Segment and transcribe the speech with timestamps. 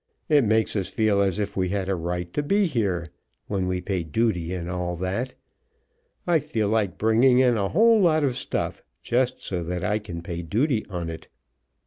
[0.29, 3.11] "It makes us feel as if we had a right to be here
[3.45, 5.35] when we pay duty and all that.
[6.25, 10.41] I feel like bringing in a lot of stuff just so that I can pay
[10.41, 11.27] duty on it.